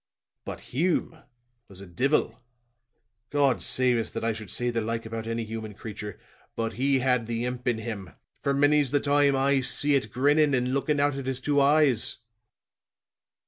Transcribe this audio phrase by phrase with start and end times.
[0.45, 1.19] But Hume
[1.67, 2.41] was a divil!
[3.29, 6.19] God save us, that I should say the like about any human creature;
[6.55, 8.09] but he had the imp in him,
[8.41, 12.17] for many's the time I see it grinning and looking out at his two eyes."